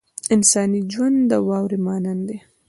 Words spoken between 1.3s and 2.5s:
د واورې مانند دی.